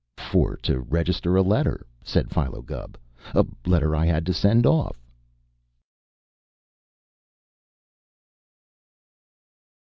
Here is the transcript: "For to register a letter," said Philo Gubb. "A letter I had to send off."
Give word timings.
"For 0.17 0.55
to 0.63 0.79
register 0.79 1.35
a 1.35 1.43
letter," 1.43 1.85
said 2.03 2.31
Philo 2.31 2.63
Gubb. 2.63 2.97
"A 3.35 3.45
letter 3.67 3.95
I 3.95 4.07
had 4.07 4.25
to 4.25 4.33
send 4.33 4.65
off." 4.65 4.97